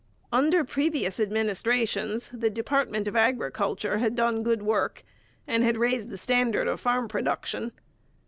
Under 0.31 0.63
previous 0.63 1.19
administrations 1.19 2.31
the 2.33 2.49
department 2.49 3.07
of 3.07 3.15
agriculture 3.15 3.99
had 3.99 4.15
done 4.15 4.41
good 4.41 4.63
work 4.63 5.03
and 5.45 5.63
had 5.63 5.77
raised 5.77 6.09
the 6.09 6.17
standard 6.17 6.67
of 6.67 6.79
farm 6.79 7.07
production. 7.07 7.71